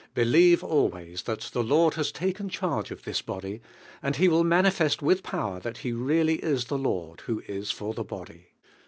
[0.15, 3.61] Believe al ways that the Lord has laken charge of this body,
[4.01, 7.69] and He will manifest with pow er that He really is Die Lord, who is
[7.69, 8.47] for the body.